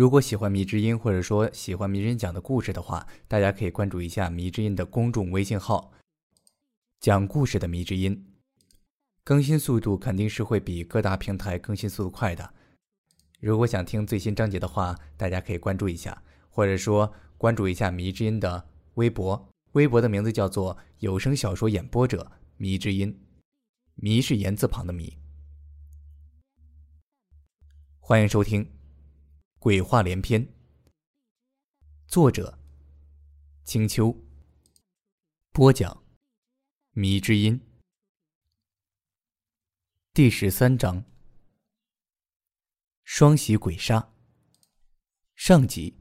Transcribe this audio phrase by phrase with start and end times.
[0.00, 5.92] 如果喜欢迷之音，或者说喜欢迷人讲的故事的话，大家可以关注一下迷之音的公众微信号，
[7.00, 8.32] 讲故事的迷之音，
[9.22, 12.54] 更新速度肯定是会比各大平台更新速度快的。
[13.40, 23.20] 如果想听最新章节的话，大家可以关注一下，或者说关注一下迷之音的微博，微博的名字叫做有声小说演播者迷之音，
[23.96, 25.18] 迷是言字旁的迷。
[27.98, 28.79] 欢迎收听。
[29.62, 30.48] 鬼话连篇，
[32.06, 32.58] 作者：
[33.64, 34.16] 青秋。
[35.52, 36.02] 播讲：
[36.92, 37.60] 迷之音。
[40.14, 41.04] 第十三章：
[43.04, 44.14] 双喜鬼杀。
[45.36, 45.94] 上集。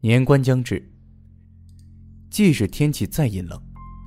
[0.00, 0.90] 年关将至，
[2.30, 3.62] 即使天气再阴冷，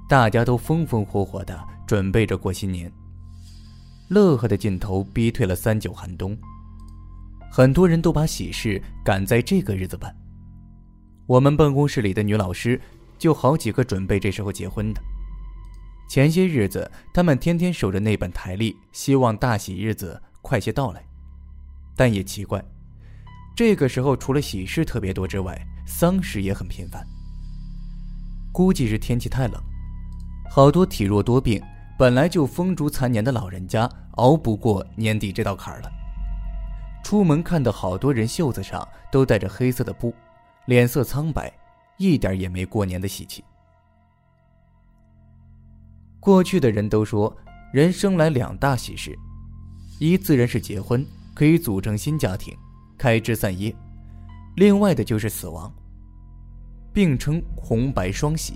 [0.09, 2.92] 大家都风风火火的准备着过新年。
[4.09, 6.38] 乐呵的劲头逼退了三九寒冬，
[7.52, 10.16] 很多人都把喜事赶在这个日子办。
[11.25, 12.80] 我们办公室里的女老师
[13.19, 15.02] 就好几个准备这时候结婚的。
[16.09, 21.03] 前些日子，他们天天守着那本台历，希望大喜日子快些到来。
[21.97, 22.64] 但也奇怪，
[23.58, 27.05] 这个时候除了喜事特别多之外，丧事也很频繁。
[28.53, 29.61] 估计是天气太冷，
[30.49, 31.61] 好多体弱多病。
[31.98, 35.92] 本来就风烛残年的老人家熬不过年底这道坎儿了。
[37.04, 40.14] 出门看到好多人袖子上都带着黑色的布，
[40.66, 41.52] 脸色苍白，
[41.98, 43.44] 一点也没过年的喜气。
[46.20, 47.36] 过去的人都说，
[47.73, 49.17] 人生来两大喜事，
[50.00, 52.56] 一自然是结婚，可以组成新家庭，
[52.98, 53.73] 开枝散叶；
[54.56, 55.73] 另外的就是死亡，
[56.94, 58.56] 并称红白双喜。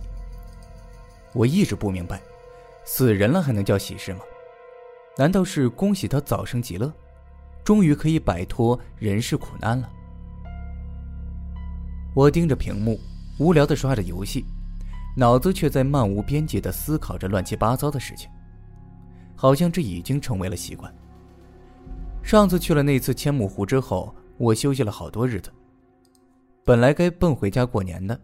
[1.33, 2.21] 我一直不明白。
[2.83, 4.21] 死人了还能叫喜事吗？
[5.17, 6.91] 难道是恭喜他早生极乐，
[7.63, 9.89] 终于可以摆脱人世苦难了？
[12.15, 12.99] 我盯着屏幕，
[13.39, 14.45] 无聊的刷着游戏，
[15.15, 18.29] 脑子却在漫无边际的思考着乱七八糟的事情，
[19.35, 20.93] 好像这已经成为了习惯。
[22.23, 25.51] 上次去了那次千亩湖之后，我休息了好多日子。
[26.63, 28.19] 本来该奔回家过年的，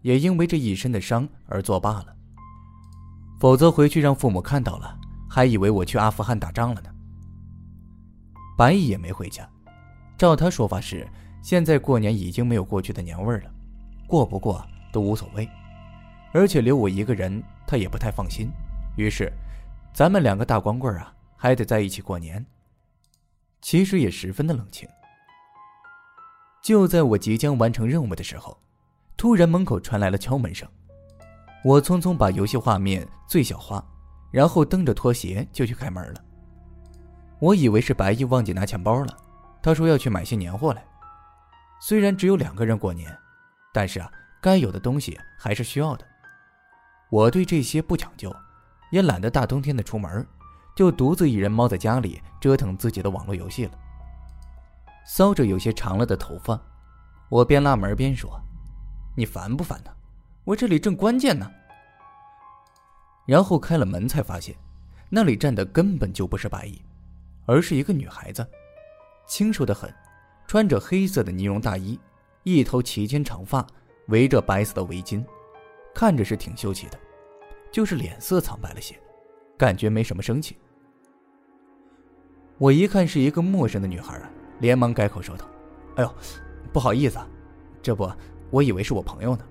[0.00, 2.06] 也因为这一身的伤而作罢了。
[3.42, 4.96] 否则回去让父母看到了，
[5.28, 6.88] 还以为我去阿富汗打仗了呢。
[8.56, 9.50] 白毅也没回家，
[10.16, 11.04] 照他说法是，
[11.42, 13.50] 现在过年已经没有过去的年味了，
[14.06, 15.48] 过不过都无所谓，
[16.32, 18.48] 而且留我一个人他也不太放心。
[18.96, 19.28] 于是，
[19.92, 22.46] 咱们两个大光棍啊，还得在一起过年。
[23.60, 24.88] 其实也十分的冷清。
[26.62, 28.56] 就在我即将完成任务的时候，
[29.16, 30.68] 突然门口传来了敲门声。
[31.64, 33.84] 我匆匆把游戏画面最小化，
[34.30, 36.24] 然后蹬着拖鞋就去开门了。
[37.38, 39.16] 我以为是白毅忘记拿钱包了，
[39.62, 40.84] 他说要去买些年货来。
[41.80, 43.16] 虽然只有两个人过年，
[43.72, 46.04] 但是啊，该有的东西还是需要的。
[47.10, 48.34] 我对这些不讲究，
[48.90, 50.26] 也懒得大冬天的出门，
[50.74, 53.72] 就独自一人猫在家里折腾自己的网络游戏了。
[55.06, 56.60] 搔着有些长了的头发，
[57.28, 58.40] 我边拉门边说
[59.16, 59.90] ：“你烦不烦呢？”
[60.44, 61.50] 我这里正关键呢。
[63.26, 64.54] 然后开了门，才发现
[65.08, 66.82] 那里站的根本就不是白衣，
[67.46, 68.44] 而是一个女孩子，
[69.26, 69.92] 清瘦的很，
[70.46, 71.98] 穿着黑色的呢绒大衣，
[72.42, 73.64] 一头齐肩长发，
[74.08, 75.24] 围着白色的围巾，
[75.94, 76.98] 看着是挺秀气的，
[77.70, 78.98] 就是脸色苍白了些，
[79.56, 80.56] 感觉没什么生气。
[82.58, 85.46] 我一看是一个陌生的女孩啊，连忙改口说道
[85.94, 86.14] ：“哎呦，
[86.72, 87.28] 不好意思，啊
[87.80, 88.10] 这不，
[88.50, 89.44] 我以为是我朋友呢。”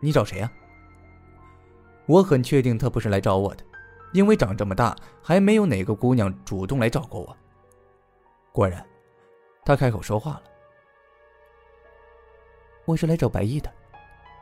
[0.00, 0.50] 你找谁呀？
[2.06, 3.64] 我很确定他不是来找我的，
[4.12, 7.36] 因为长这么大还没有哪个姑娘主动来找过我。
[8.52, 8.84] 果然，
[9.64, 10.42] 他开口说话了
[12.86, 13.72] ：“我是来找白毅的，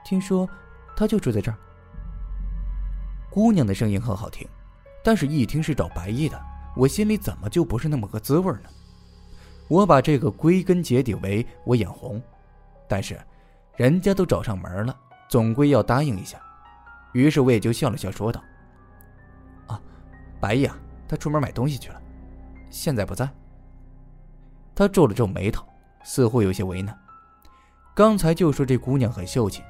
[0.05, 0.49] 听说
[0.95, 1.57] 他就住在这儿。”
[3.31, 4.47] 姑娘的声音很好听，
[5.03, 6.41] 但是一听是找白毅的，
[6.77, 8.69] 我心里怎么就不是那么个滋味呢？
[9.69, 12.23] 我把这个归根结底为我眼红，
[12.87, 13.19] 但是
[13.77, 15.01] 人家都找上门了。
[15.35, 16.41] 总归要答应一下，
[17.13, 18.41] 于是我也就笑了笑，说道
[19.67, 19.81] ：“啊，
[20.39, 20.77] 白毅啊，
[21.09, 22.01] 他出门买东西去了，
[22.71, 23.29] 现在不在。”
[24.77, 25.67] 他皱了皱眉头，
[26.05, 26.97] 似乎有些为难。
[27.97, 29.61] 刚才就说这姑娘很秀气，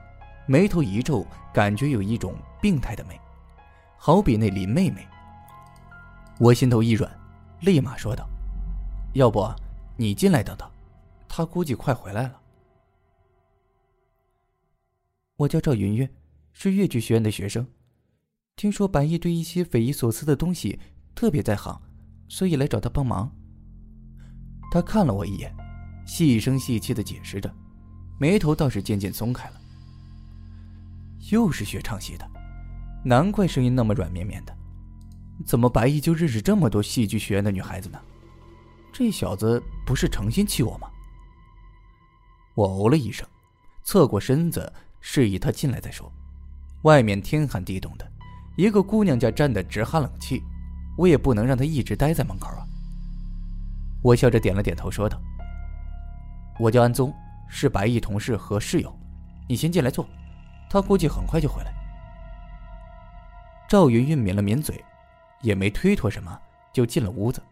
[0.46, 3.18] 眉头一皱，感觉有一种病态的美，
[3.96, 5.08] 好比那林妹妹。
[6.38, 7.10] 我心头一软，
[7.60, 8.28] 立马说道
[9.16, 9.50] ：“要不
[9.96, 10.70] 你进来等等，
[11.26, 12.40] 他估计快回来了。”
[15.36, 16.08] 我叫赵云云，
[16.52, 17.66] 是越剧学院的学生。
[18.54, 20.78] 听说白毅对一些匪夷所思的东西
[21.12, 21.80] 特别在行，
[22.28, 23.34] 所以来找他帮忙。
[24.70, 25.52] 他看了我一眼，
[26.06, 27.52] 细声细气的解释着，
[28.20, 29.60] 眉头倒是渐渐松开了。
[31.32, 32.30] 又是学唱戏的，
[33.04, 34.56] 难怪声音那么软绵绵的。
[35.44, 38.00] 怎么白毅就认识这么多戏剧学院的女孩子呢？
[38.92, 40.88] 这小子不是诚心气我吗？
[42.54, 43.26] 我哦了一声，
[43.82, 44.72] 侧过身子
[45.06, 46.10] 示意他进来再说。
[46.84, 48.10] 外面天寒地冻的，
[48.56, 50.42] 一个姑娘家站得直哈冷气，
[50.96, 52.64] 我也不能让她一直待在门口啊。
[54.02, 55.20] 我笑着点了点头，说道
[56.58, 57.12] ：“我叫安宗，
[57.50, 58.98] 是白毅同事和室友，
[59.46, 60.08] 你先进来坐，
[60.70, 61.72] 他估计很快就回来。”
[63.68, 64.82] 赵云云抿了抿嘴，
[65.42, 66.40] 也没推脱什么，
[66.72, 67.42] 就进了屋子。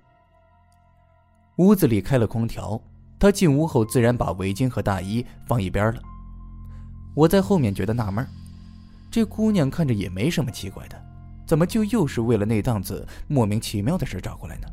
[1.56, 2.81] 屋子里开了空调，
[3.19, 6.02] 他进屋后自然把围巾和大衣放一边了。
[7.14, 8.26] 我在后面觉得纳闷
[9.11, 11.00] 这姑娘看着也没什么奇怪的，
[11.47, 14.67] 怎么就又是为了那档子莫名其妙的事找过来呢？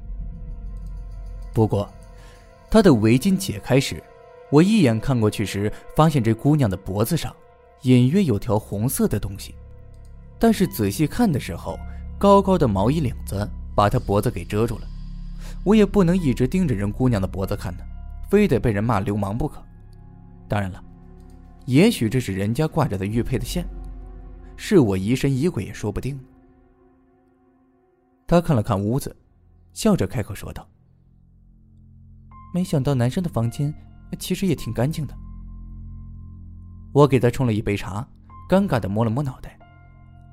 [1.53, 1.91] 不过，
[2.69, 4.01] 她的围巾解开时，
[4.49, 7.35] 我一眼看过去时，发现这姑娘的脖子上
[7.81, 9.53] 隐约有条红色的东西。
[10.37, 11.77] 但是仔细看的时候，
[12.17, 13.45] 高高的毛衣领子
[13.75, 14.87] 把她脖子给遮住了。
[15.65, 17.83] 我也不能一直盯着人姑娘的脖子看呢，
[18.29, 19.61] 非得被人骂流氓不可。
[20.47, 20.81] 当然了，
[21.69, 23.63] 也许这是人家挂着的玉佩的线，
[24.57, 26.19] 是我疑神疑鬼也说不定。
[28.25, 29.15] 他看了看屋子，
[29.71, 30.67] 笑着开口说道。
[32.55, 33.71] 没想到男生的房间
[34.17, 35.15] 其实也挺干净的。
[36.91, 38.07] 我给他冲了一杯茶，
[38.49, 39.55] 尴尬的摸了摸脑袋。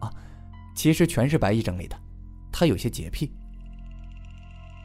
[0.00, 0.10] 啊，
[0.74, 1.94] 其实全是白毅整理的，
[2.50, 3.30] 他有些洁癖。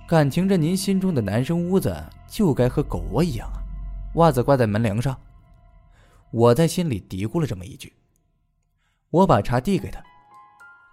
[0.06, 1.96] 感情这您心中的男生屋子
[2.28, 3.64] 就该和狗窝一样啊，
[4.16, 5.18] 袜子挂在门梁上。
[6.32, 7.94] 我在心里嘀咕了这么一句。
[9.10, 10.02] 我把茶递给他，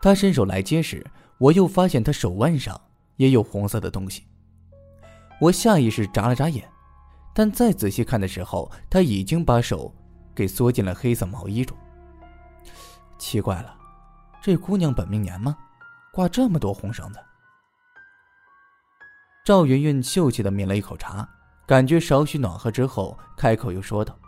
[0.02, 1.06] 他伸手来接时，
[1.38, 2.80] 我又发现他手腕上
[3.16, 4.24] 也有红色的东西。
[5.40, 6.68] 我下意识眨了眨眼，
[7.32, 9.94] 但再仔细看的时候，他已经把手
[10.34, 11.76] 给缩进了黑色毛衣中。
[13.18, 13.76] 奇怪了，
[14.42, 15.56] 这姑娘本命年吗？
[16.12, 17.20] 挂这么多红绳子？
[19.44, 21.28] 赵云云秀气的抿了一口茶，
[21.64, 24.18] 感觉少许暖和之后，开口又说道：“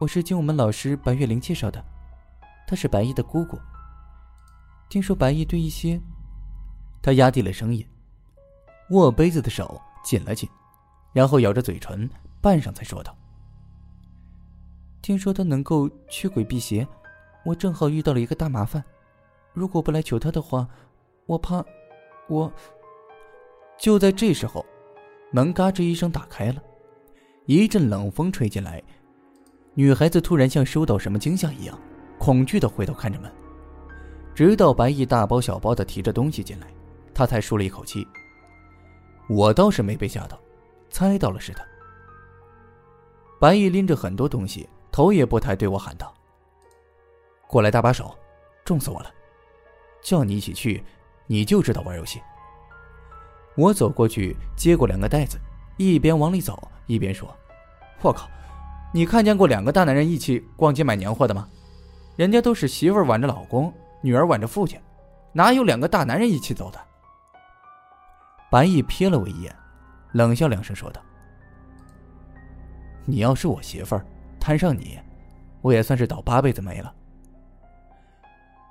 [0.00, 1.84] 我是经我们老师白月玲介绍的，
[2.66, 3.58] 她是白毅的姑姑。
[4.88, 6.00] 听说白毅对一些……”
[7.02, 7.86] 他压低了声音。
[8.92, 10.48] 握杯子的手紧了紧，
[11.12, 12.08] 然后咬着嘴唇，
[12.40, 13.14] 半晌才说道
[15.02, 16.88] ：“听说他能够驱鬼辟邪，
[17.44, 18.82] 我正好遇到了一个大麻烦。
[19.52, 20.66] 如果不来求他的话，
[21.26, 21.62] 我怕
[22.26, 22.50] 我……”
[23.76, 24.64] 就在这时候，
[25.30, 26.62] 门嘎吱一声打开了，
[27.44, 28.82] 一阵冷风吹进来，
[29.80, 31.78] 女孩子突然像受到什么惊吓一样，
[32.18, 33.32] 恐惧的回头看着门，
[34.34, 36.66] 直到白毅大包小包的提着东西进来，
[37.14, 38.06] 她才舒了一口气。
[39.26, 40.38] 我倒是没被吓到，
[40.90, 41.64] 猜到了是他。
[43.40, 46.12] 白毅拎着很多东西，头也不抬对我喊道
[47.48, 48.14] ：“过来搭把手，
[48.66, 49.10] 重死我了！
[50.02, 50.84] 叫你一起去，
[51.26, 52.20] 你就知道玩游戏。”
[53.56, 55.38] 我走过去接过两个袋子，
[55.78, 57.34] 一边往里走一边说
[58.04, 58.28] ：“我靠，
[58.92, 61.48] 你看见过两个大男人一起逛街买年货的吗？
[62.16, 63.72] 人家都是媳妇挽着老公，
[64.02, 64.80] 女儿挽着父亲，
[65.32, 66.78] 哪有两个大男人一起走的？”
[68.50, 69.54] 白毅瞥了我一眼，
[70.12, 71.00] 冷笑两声，说道
[73.06, 74.04] ：“你要是我媳妇儿，
[74.40, 74.98] 摊上你，
[75.62, 76.92] 我也算是倒八辈子霉了。”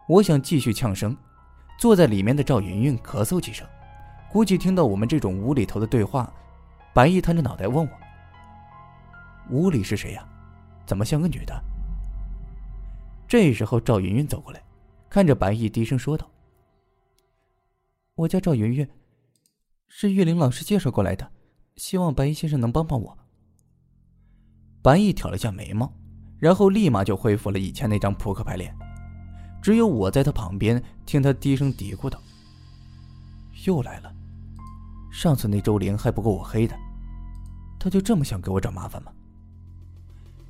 [0.09, 1.15] 我想继续呛声，
[1.79, 3.65] 坐在里面的赵云云咳嗽几声，
[4.29, 6.29] 估计听到我们这种无厘头的对话，
[6.93, 7.91] 白毅探着脑袋问我
[9.51, 10.27] ：“屋里是谁呀？
[10.85, 11.63] 怎么像个女的？”
[13.27, 14.63] 这时候，赵云云走过来，
[15.09, 16.29] 看着白毅，低声说道
[18.15, 18.87] ：“我叫赵云云。”
[19.87, 21.31] 是岳灵老师介绍过来的，
[21.75, 23.17] 希望白衣先生能帮帮我。
[24.81, 25.91] 白毅挑了下眉毛，
[26.39, 28.75] 然后立马就恢复了以前那张扑克牌脸。
[29.61, 32.19] 只有我在他旁边听他低声嘀咕道
[33.67, 34.13] ：“又来了，
[35.11, 36.75] 上次那周玲还不够我黑的，
[37.79, 39.11] 他就这么想给我找麻烦吗？”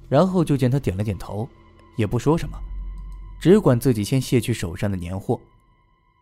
[0.09, 1.47] 然后就见他点了点头，
[1.95, 2.57] 也不说什么，
[3.39, 5.39] 只管自己先卸去手上的年货。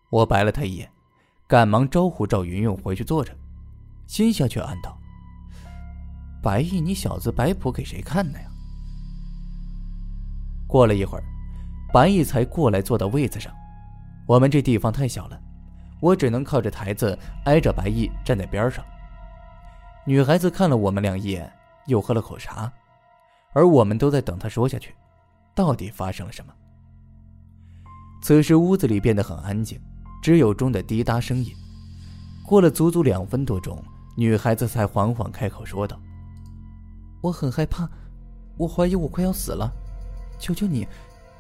[0.10, 0.88] 我白了他一眼。
[1.50, 3.34] 赶忙招呼赵云云回去坐着，
[4.06, 5.00] 心下却暗道
[6.44, 8.50] ：“白毅，你小子摆谱给谁看呢呀？”
[10.67, 11.24] 过了一会儿，
[11.94, 13.50] 白毅才过来坐到位子上。
[14.25, 15.39] 我们这地方太小了，
[16.01, 18.84] 我只能靠着台子挨着白毅站在边上。
[20.06, 21.50] 女孩子看了我们俩一眼，
[21.86, 22.70] 又喝了口茶，
[23.58, 24.94] 而我们都在等他说下去，
[25.56, 26.54] 到底发生了什么。
[28.22, 29.82] 此时屋子里变得很安静。
[30.22, 31.52] 只有钟的滴答声音，
[32.46, 33.84] 过了足足两分多钟，
[34.16, 36.00] 女孩子才缓缓开口说道
[37.22, 37.90] ：“我很害怕，
[38.58, 39.72] 我怀疑我快要死了，
[40.38, 40.88] 求求你，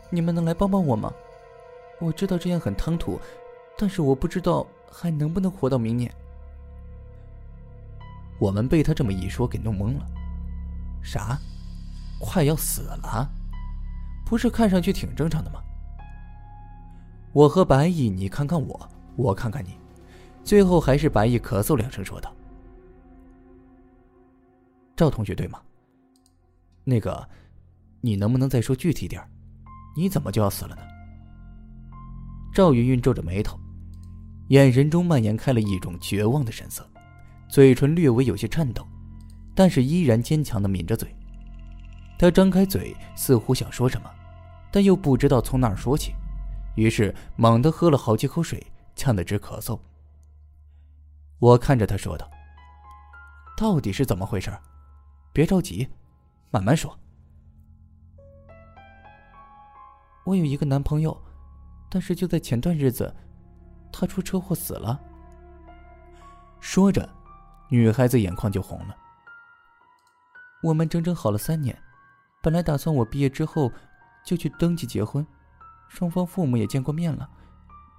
[0.09, 1.13] 你们能来帮帮我吗？
[1.99, 3.19] 我知道这样很唐突，
[3.77, 6.11] 但是我不知道还能不能活到明年。”
[8.41, 10.05] 我们被他这么一说给弄懵了，
[11.03, 11.37] 啥？
[12.19, 13.29] 快要死了？
[14.25, 15.61] 不是看上去挺正常的吗？
[17.33, 19.77] 我和白毅，你看看我，我看看你，
[20.43, 22.33] 最后还是白毅咳嗽两声说道
[24.95, 25.61] ：“赵同学对吗？
[26.83, 27.27] 那个，
[28.01, 29.21] 你能不能再说具体点
[29.95, 30.81] 你怎么就要死了呢？”
[32.53, 33.59] 赵云云皱着眉头，
[34.47, 36.83] 眼神中蔓延开了一种绝望的神色，
[37.49, 38.85] 嘴唇略微有些颤抖，
[39.53, 41.15] 但是依然坚强的抿着嘴。
[42.17, 44.09] 他张开嘴，似乎想说什么，
[44.71, 46.15] 但又不知道从哪儿说起。
[46.75, 49.79] 于是猛地喝了好几口水，呛得直咳嗽。
[51.39, 52.29] 我看着他说道
[53.55, 54.51] ：“到底是怎么回事？
[55.31, 55.87] 别着急，
[56.49, 56.97] 慢慢说。”
[60.25, 61.15] 我有一个男朋友，
[61.89, 63.15] 但是就在前段日子，
[63.91, 64.99] 他出车祸死了。
[66.59, 67.07] 说着，
[67.69, 68.95] 女孩子眼眶就红了。
[70.63, 71.79] 我们整整好了三年，
[72.47, 73.69] 本来打算我毕业之后
[74.23, 75.27] 就去登记结婚。
[75.89, 77.29] 双方父母也见过面了，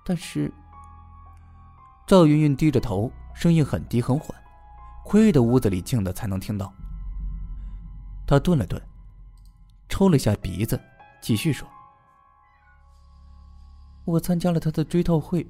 [0.07, 0.51] 但是
[2.07, 4.35] 赵云云低着头，声音很低很缓，
[5.05, 6.73] 亏得屋子里静的才能听到。
[8.27, 8.81] 他顿了顿，
[9.87, 10.81] 抽了下鼻子，
[11.21, 11.69] 继续说
[14.07, 15.47] ：“我参加了他的追悼会，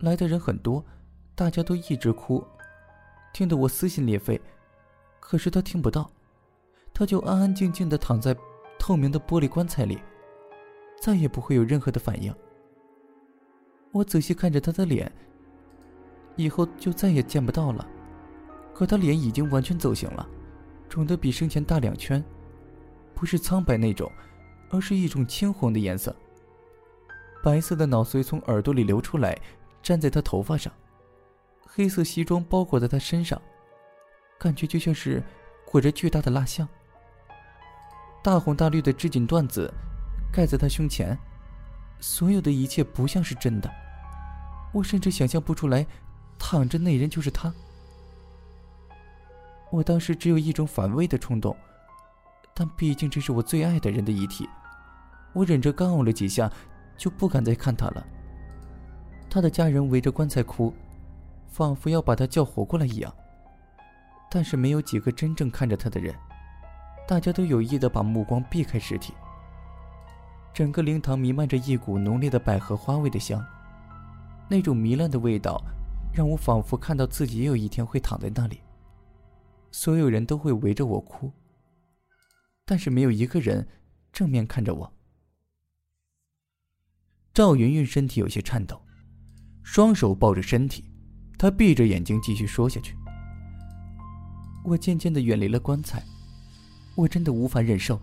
[0.00, 0.84] 来的人很多，
[1.34, 2.46] 大家都一直哭，
[3.32, 4.38] 听得我撕心裂肺。
[5.18, 6.10] 可是他听不到，
[6.98, 8.36] 他就安安静静的躺在
[8.76, 10.00] 透明的玻璃棺材里。”
[11.00, 12.34] 再也不会有任何的反应。
[13.92, 15.10] 我仔细看着他的脸，
[16.34, 17.86] 以后就再也见不到了。
[18.74, 20.28] 可他脸已经完全走形了，
[20.88, 22.22] 肿得比生前大两圈，
[23.14, 24.10] 不是苍白那种，
[24.70, 26.12] 而是一种青红的颜色。
[27.44, 29.38] 白色的脑髓从耳朵里流出来，
[29.84, 30.72] 粘在他头发上，
[31.64, 33.40] 黑色西装包裹在他身上，
[34.36, 35.22] 感觉就像是
[35.64, 36.68] 裹着巨大的蜡像。
[38.28, 39.72] 大红大绿的织锦缎子。
[40.30, 41.18] 盖在他胸前，
[41.98, 43.70] 所有的一切不像是真的。
[44.70, 45.86] 我甚至想象不出来，
[46.38, 47.50] 躺着那人就是他。
[49.70, 51.56] 我当时只有一种反胃的冲动，
[52.52, 54.46] 但毕竟这是我最爱的人的遗体，
[55.32, 56.52] 我忍着干呕了几下，
[56.98, 58.06] 就不敢再看他了。
[59.30, 60.74] 他的家人围着棺材哭，
[61.46, 63.10] 仿佛要把他叫活过来一样。
[64.30, 66.14] 但是没有几个真正看着他的人，
[67.08, 69.14] 大家都有意的把目光避开尸体。
[70.52, 73.42] 整个灵堂弥漫着一股浓烈的百合花味的香，
[74.46, 75.58] 那种糜烂的味道，
[76.12, 78.60] 让我仿佛看到自己也有一天会躺在那里。
[79.70, 81.32] 所有人都会围着我哭，
[82.66, 83.66] 但是没有一个人
[84.12, 84.92] 正面看着我。
[87.32, 88.82] 赵云云身体有些颤抖，
[89.62, 90.84] 双手抱着身体，
[91.38, 92.94] 她闭着眼睛继续说下去。
[94.62, 96.02] 我渐渐的远离了棺材，
[96.98, 98.00] 我真的无法忍受。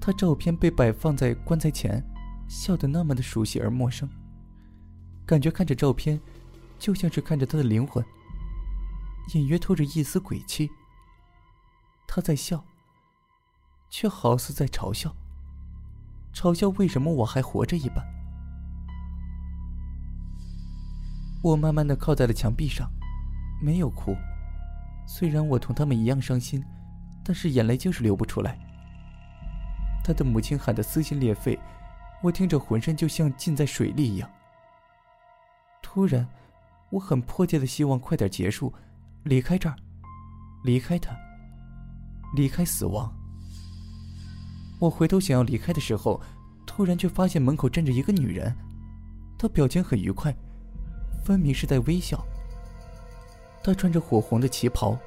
[0.00, 2.02] 他照片被摆放在棺材前，
[2.48, 4.08] 笑得那么的熟悉而陌生，
[5.24, 6.20] 感觉看着照片，
[6.80, 8.04] 就像是看着他的灵魂，
[9.34, 10.68] 隐约透着一丝鬼气。
[12.08, 12.64] 他在笑，
[13.88, 15.14] 却好似在嘲笑，
[16.34, 18.04] 嘲笑为什么我还活着一般。
[21.44, 22.90] 我慢慢的靠在了墙壁上，
[23.62, 24.16] 没有哭，
[25.06, 26.64] 虽然我同他们一样伤心，
[27.28, 28.58] 但是眼泪就是流不出来。
[30.02, 31.58] 他的母亲喊得撕心裂肺，
[32.22, 34.30] 我听着浑身就像浸在水里一样。
[35.82, 36.26] 突然，
[36.88, 38.72] 我很迫切的希望快点结束，
[39.24, 39.76] 离开这儿，
[40.64, 41.14] 离开他，
[42.34, 43.14] 离开死亡。
[44.80, 46.18] 我回头想要离开的时候，
[46.66, 48.56] 突然却发现门口站着一个女人，
[49.38, 50.34] 她表情很愉快，
[51.22, 52.24] 分明是在微笑。
[53.62, 54.98] 她穿着火红的旗袍，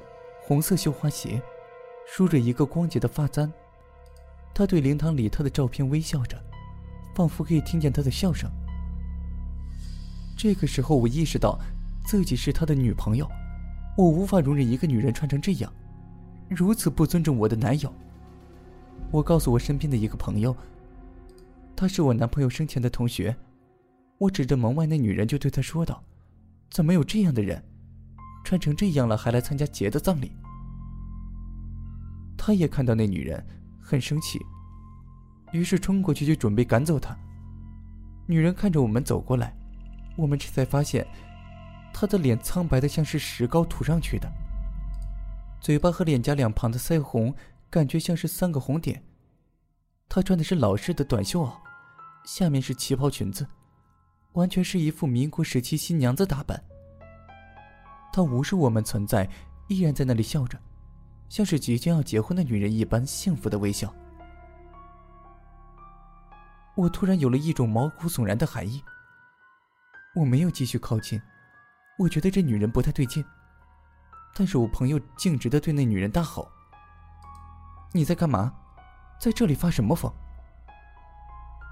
[0.46, 1.42] 红色绣花鞋，
[2.14, 3.50] 梳着一个光洁的发簪。
[4.52, 6.38] 他对灵堂里他的照片微笑着，
[7.14, 8.50] 仿佛可以听见他的笑声。
[10.36, 11.58] 这个时候，我意识到
[12.04, 13.26] 自己是他的女朋友，
[13.96, 15.72] 我无法容忍一个女人穿成这样，
[16.50, 17.90] 如此不尊重我的男友。
[19.10, 20.54] 我告诉我身边的一个朋友，
[21.74, 23.34] 他是我男朋友生前的同学。
[24.18, 26.04] 我指着门外那女人就对他说道
[26.70, 27.64] ：“怎么有这样的人，
[28.44, 30.30] 穿成这样了还来参加杰的葬礼？”
[32.44, 33.46] 他也看到那女人。
[33.84, 34.38] 很生气，
[35.52, 37.14] 于是冲过去就准备赶走她。
[38.26, 39.54] 女人看着我们走过来，
[40.16, 41.06] 我们这才发现，
[41.92, 44.32] 她的脸苍白的像是石膏涂上去的，
[45.60, 47.34] 嘴巴和脸颊两旁的腮红
[47.68, 49.02] 感觉像是三个红点。
[50.08, 51.52] 她穿的是老式的短袖袄，
[52.24, 53.46] 下面是旗袍裙子，
[54.34, 56.62] 完全是一副民国时期新娘子打扮。
[58.12, 59.28] 她无视我们存在，
[59.68, 60.56] 依然在那里笑着，
[61.32, 63.90] 像是即将要结婚的女人一般幸福的微笑。
[66.74, 68.84] 我突然有了一种毛骨悚然的寒意。
[70.14, 71.18] 我没有继续靠近，
[71.98, 73.24] 我觉得这女人不太对劲。
[74.34, 76.46] 但是我朋友径直的对那女人大吼
[77.92, 78.52] ：“你在干嘛？
[79.18, 80.12] 在这里发什么疯？”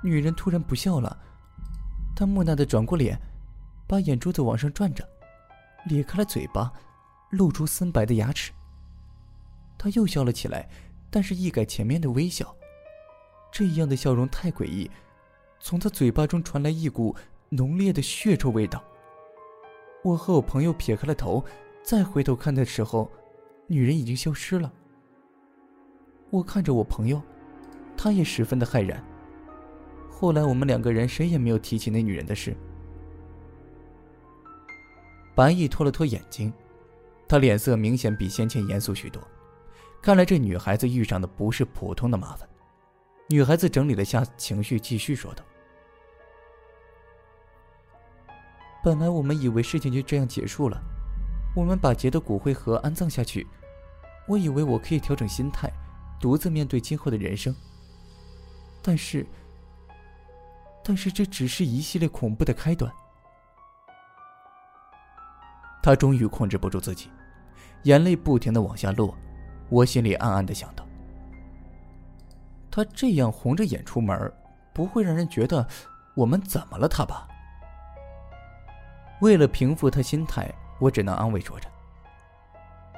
[0.03, 1.15] 女人突然不笑了，
[2.17, 3.21] 她木讷的转过脸，
[3.87, 5.07] 把眼珠子往上转着，
[5.85, 6.73] 咧开了嘴巴，
[7.29, 8.53] 露出森白的牙齿。
[9.83, 10.69] 他又笑了起来，
[11.09, 12.55] 但是一改前面的微笑。
[13.51, 14.91] 这样的笑容太诡异，
[15.59, 17.17] 从他嘴巴中传来一股
[17.49, 18.85] 浓烈的血臭味道。
[20.05, 21.43] 我和我朋友撇开了头，
[21.83, 23.11] 再回头看的时候，
[23.69, 24.71] 女人已经消失了。
[26.29, 27.19] 我看着我朋友，
[27.97, 29.03] 他也十分的骇然。
[30.11, 32.55] 后来我们两个人谁也没有提起那女人的事。
[35.35, 36.53] 白毅拖了拖眼睛，
[37.27, 39.27] 他脸色明显比先前严肃许多，
[40.03, 42.49] 看来这女孩子遇上的不是普通的麻烦。
[43.29, 45.45] 女孩子整理了下情绪，继续说道
[48.83, 50.81] ：“本来我们以为事情就这样结束了，
[51.55, 53.47] 我们把杰的骨灰盒安葬下去，
[54.27, 55.71] 我以为我可以调整心态，
[56.19, 57.55] 独自面对今后的人生。
[58.83, 59.27] 但是，
[60.83, 62.91] 但是这只是一系列恐怖的开端。”
[65.83, 67.11] 他终于控制不住自己，
[67.85, 69.17] 眼泪不停的往下落，
[69.71, 70.85] 我心里暗暗的想到。
[72.71, 74.33] 他这样红着眼出门，
[74.73, 75.67] 不会让人觉得
[76.15, 77.27] 我们怎么了他吧？
[79.21, 81.69] 为了平复他心态，我只能安慰说着：“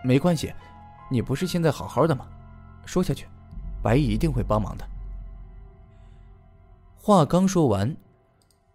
[0.04, 0.52] 没关系，
[1.10, 2.28] 你不是现在好好的吗？
[2.84, 3.26] 说下去，
[3.82, 4.88] 白毅一定会帮忙的。”
[6.94, 7.96] 话刚说完，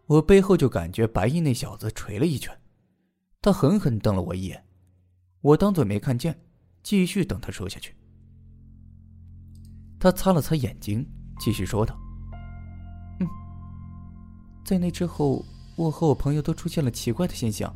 [0.07, 2.53] 我背后就感觉白毅那小子捶了一拳，
[3.41, 4.65] 他狠狠瞪了我一眼，
[5.41, 6.37] 我当做没看见，
[6.89, 7.93] 继续等他说下去。
[9.99, 11.05] 他擦了擦眼睛，
[11.37, 11.93] 继续说道
[13.19, 13.27] ：“嗯，
[14.63, 15.43] 在那之后，
[15.75, 17.75] 我和我朋友都出现了奇怪的现象，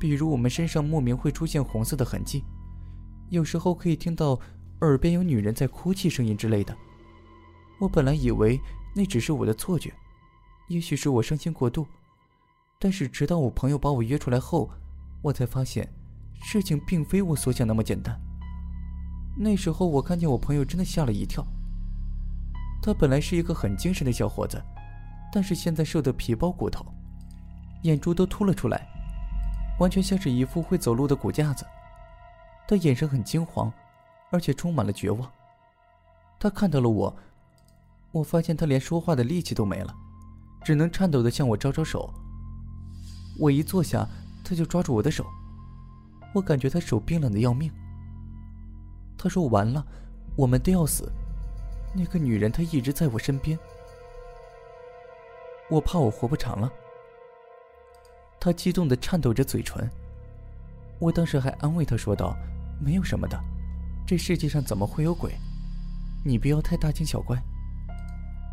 [0.00, 2.42] 比如我们身上莫名会出现红色的痕迹，
[3.30, 4.40] 有时候可以听到
[4.80, 6.76] 耳边有女人在哭泣声音之类的。
[7.78, 8.58] 我本来以为
[8.96, 9.94] 那只是我的错觉，
[10.66, 11.86] 也许是我伤心过度，
[12.80, 14.68] 但是直到我朋友把我约出来后，
[15.22, 15.88] 我才发现，
[16.42, 18.20] 事情并非我所想那么简单。”
[19.36, 21.44] 那时候我看见我朋友，真的吓了一跳。
[22.80, 24.62] 他本来是一个很精神的小伙子，
[25.32, 26.84] 但是现在瘦得皮包骨头，
[27.82, 28.86] 眼珠都凸了出来，
[29.80, 31.66] 完全像是一副会走路的骨架子。
[32.68, 33.72] 他眼神很惊慌，
[34.30, 35.30] 而且充满了绝望。
[36.38, 37.16] 他看到了我，
[38.12, 39.94] 我发现他连说话的力气都没了，
[40.62, 42.12] 只能颤抖的向我招招手。
[43.38, 44.06] 我一坐下，
[44.44, 45.26] 他就抓住我的手，
[46.34, 47.72] 我感觉他手冰冷的要命。
[49.16, 49.84] 他说：“完了，
[50.36, 51.10] 我们都要死。
[51.94, 53.58] 那个女人，她一直在我身边。
[55.70, 56.70] 我怕我活不长了。”
[58.38, 59.88] 他激动的颤抖着嘴唇。
[60.98, 62.36] 我当时还安慰他说道
[62.78, 63.40] ：“没有什么的，
[64.06, 65.32] 这世界上怎么会有鬼？
[66.24, 67.42] 你不要太大惊小怪。”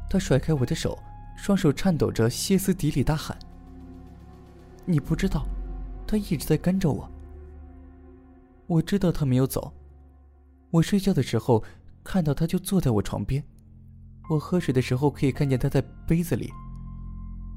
[0.10, 0.98] 他甩开我的手，
[1.36, 3.38] 双手颤抖着，歇斯底里大喊
[4.86, 5.46] ：“你不知道，
[6.08, 7.10] 他一直在跟着我。
[8.68, 9.74] 我知道他没有走。”
[10.72, 11.64] 我睡觉的时候
[12.04, 13.44] 看到他，就坐在我床边。
[14.30, 16.50] 我喝水的时候可以看见他在杯子里。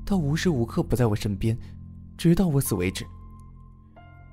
[0.04, 1.56] 他无时无刻不在我身边，
[2.18, 3.06] 直到我死为止。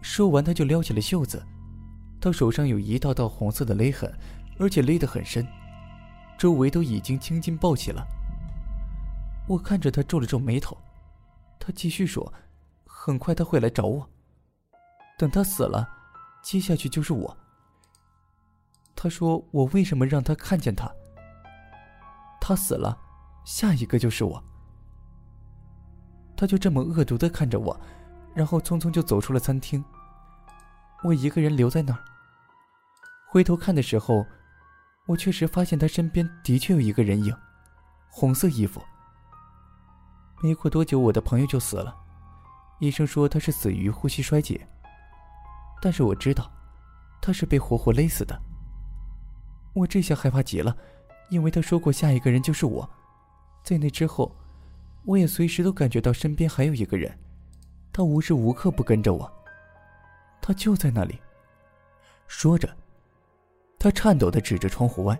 [0.01, 1.41] 说完，他就撩起了袖子，
[2.19, 4.11] 他手上有一道道红色的勒痕，
[4.57, 5.47] 而且勒得很深，
[6.37, 8.03] 周围都已经青筋暴起了。
[9.47, 10.75] 我看着他皱了皱眉头，
[11.59, 12.33] 他继续说
[12.85, 14.09] ：“很快他会来找我。
[15.19, 15.87] 等他死了，
[16.41, 17.37] 接下去就是我。”
[19.03, 20.87] 他说：“我为什么让他看见他？
[22.39, 22.95] 他死了，
[23.43, 24.43] 下一个就是我。”
[26.37, 27.81] 他就这么恶毒的看着我，
[28.35, 29.83] 然后匆匆就走出了餐厅。
[31.03, 31.99] 我一个人留在那儿。
[33.27, 34.23] 回头看的时候，
[35.07, 37.35] 我确实发现他身边的确有一个人影，
[38.07, 38.79] 红色衣服。
[40.43, 41.95] 没过多久，我的朋友就死了，
[42.79, 44.61] 医生说他是死于呼吸衰竭。
[45.81, 46.51] 但是我知道，
[47.19, 48.39] 他是被活活勒死的。
[49.73, 50.75] 我这下害怕极了，
[51.29, 52.89] 因为他说过下一个人就是我。
[53.63, 54.35] 在那之后，
[55.05, 57.17] 我也随时都感觉到身边还有一个人，
[57.93, 59.31] 他无时无刻不跟着我。
[60.41, 61.19] 他就在那里。
[62.27, 62.69] 说着，
[63.77, 65.19] 他颤抖的指着窗户外。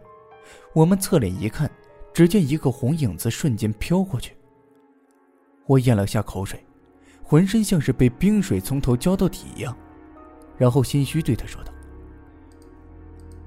[0.74, 1.70] 我们侧脸一看，
[2.14, 4.36] 只见一个红影子瞬间飘过去。
[5.66, 6.62] 我咽了下口水，
[7.24, 9.78] 浑身像是被冰水从头浇到底一样，
[10.58, 11.72] 然后心虚对他说道：“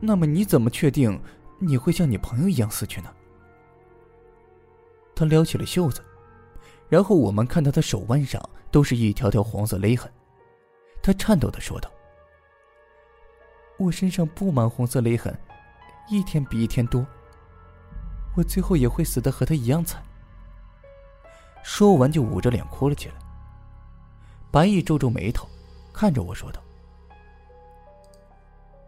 [0.05, 1.19] 那么你怎么确定
[1.59, 3.11] 你会像你朋友一样死去呢？”
[5.17, 6.05] 他撩起了袖子，
[6.88, 10.12] 然后我们看到他手腕上都是一条条黄色勒痕。
[11.03, 11.90] 他颤抖的说道
[13.79, 15.38] ：“我身上布满红色勒痕，
[16.09, 17.07] 一天比一天多。
[18.37, 20.03] 我最后也会死的和他一样惨。”
[21.62, 23.14] 说完就捂着脸哭了起来。
[24.51, 25.49] 白毅皱皱眉头，
[25.93, 26.61] 看着我说道：“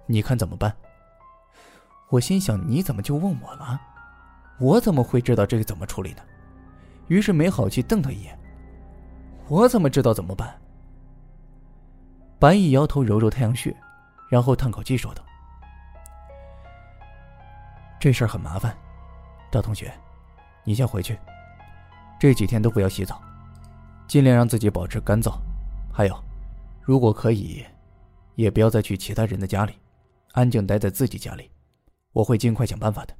[0.06, 0.76] 你看怎么办？”
[2.08, 3.80] 我心想：“你怎么就问我了？
[4.58, 6.22] 我怎么会知道这个怎么处理呢？”
[7.08, 8.38] 于是没好气瞪他一眼
[9.48, 10.56] ：“我怎么知道怎么办？”
[12.38, 13.74] 白毅摇头，揉揉太阳穴，
[14.28, 15.24] 然后叹口气说道
[17.98, 18.76] ：“这事儿很麻烦，
[19.50, 19.92] 赵同学，
[20.64, 21.18] 你先回去。
[22.18, 23.20] 这几天都不要洗澡，
[24.06, 25.38] 尽量让自己保持干燥。
[25.92, 26.24] 还有，
[26.82, 27.64] 如果可以，
[28.34, 29.74] 也不要再去其他人的家里，
[30.32, 31.50] 安静待在自己家里。
[32.16, 33.14] 我会尽快想办法的。”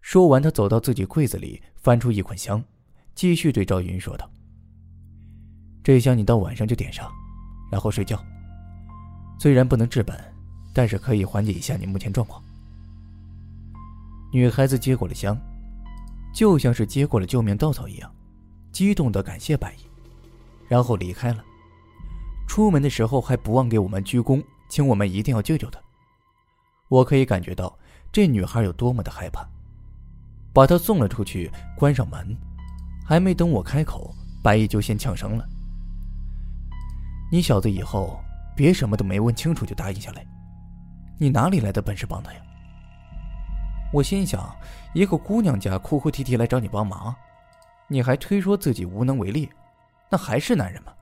[0.00, 2.62] 说完，他走到自己柜子里，翻出一捆香，
[3.14, 4.30] 继续对赵云说道
[5.82, 7.10] ：“这香你到晚上就点上。”
[7.72, 8.22] 然后睡觉。
[9.40, 10.16] 虽然不能治本，
[10.72, 12.40] 但是可以缓解一下你目前状况。
[14.32, 15.36] 女孩子接过了香，
[16.32, 18.14] 就像是接过了救命稻草一样，
[18.70, 19.78] 激动的感谢白衣，
[20.68, 21.42] 然后离开了。
[22.46, 25.80] 出门的时候还不忘给我们鞠躬，请我们一定要救救她。
[26.88, 27.78] 我可以感觉到
[28.12, 29.46] 这女孩有多么的害怕。
[30.52, 32.36] 把她送了出去，关上门，
[33.04, 35.44] 还没等我开口，白衣就先呛声了。
[37.32, 38.20] 你小子以后
[38.54, 40.24] 别什么都没问清楚就答应下来，
[41.18, 42.40] 你哪里来的本事帮他呀？
[43.92, 44.54] 我心想，
[44.92, 47.12] 一个姑娘家哭哭啼啼来找你帮忙，
[47.88, 49.50] 你还推说自己无能为力，
[50.08, 50.92] 那还是男人吗？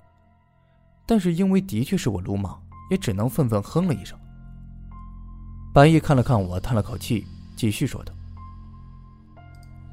[1.05, 2.59] 但是因为的确是我鲁莽，
[2.91, 4.19] 也只能愤愤哼了一声。
[5.73, 8.13] 白毅看了看我，叹了口气，继续说道：“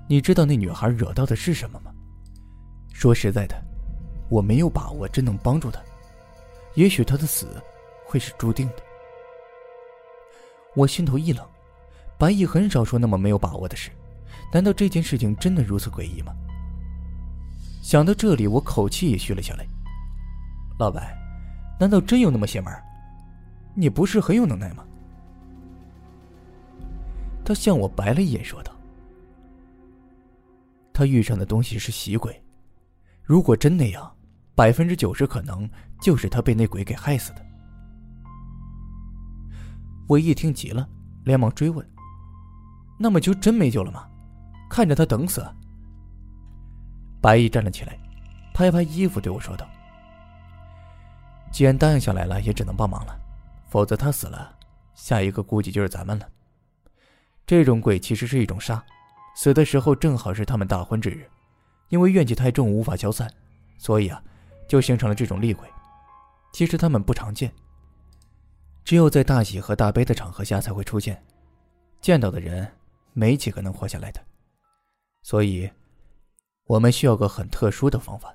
[0.10, 1.90] 你知道那女孩惹到的是什么吗？
[2.92, 3.56] 说实在的，
[4.30, 5.80] 我没有把握真能帮助她。”
[6.76, 7.48] 也许她的死
[8.06, 8.76] 会是注定的。
[10.76, 11.48] 我心头一冷，
[12.18, 13.90] 白毅很少说那么没有把握的事，
[14.52, 16.34] 难道这件事情真的如此诡异吗？
[17.82, 19.66] 想到这里，我口气也虚了下来。
[20.78, 21.18] 老白，
[21.80, 22.74] 难道真有那么邪门？
[23.74, 24.84] 你不是很有能耐吗？
[27.50, 28.72] 他向我白了一眼，说道
[30.94, 32.40] ：“他遇上的东西是喜鬼，
[33.24, 34.16] 如果真那样。”
[34.54, 35.68] 百分之九十可能
[36.00, 37.44] 就是他被那鬼给害死的。
[40.08, 40.88] 我一听急了，
[41.24, 41.84] 连忙追问
[43.00, 44.08] ：“那么就真没救了吗？
[44.70, 45.44] 看着他等死？”
[47.20, 47.98] 白毅站了起来，
[48.54, 49.68] 拍拍衣服对我说道
[51.52, 53.20] ：“既然答应下来了，也只能帮忙了，
[53.66, 54.56] 否则他死了，
[54.94, 56.28] 下一个估计就是咱们了。
[57.50, 58.80] 这种鬼其实是一种煞，
[59.36, 61.28] 死的时候正好是他们大婚之日，
[61.88, 63.28] 因为怨气太重无法消散，
[63.80, 64.22] 所以啊。”
[64.70, 65.68] 就形成了这种厉鬼，
[66.54, 67.52] 其实他们不常见，
[68.84, 71.26] 只有在大喜和大悲的场合下才会出现，
[72.00, 72.72] 见到的人
[73.14, 74.24] 没几个能活下来的，
[75.24, 75.68] 所以，
[76.66, 78.32] 我们需要个很特殊的方法。